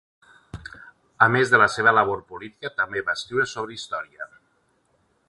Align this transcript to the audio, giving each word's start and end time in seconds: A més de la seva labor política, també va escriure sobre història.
A 1.25 1.27
més 1.35 1.51
de 1.53 1.59
la 1.63 1.67
seva 1.75 1.93
labor 1.97 2.25
política, 2.31 2.71
també 2.81 3.05
va 3.11 3.19
escriure 3.21 3.47
sobre 3.55 3.77
història. 3.81 4.31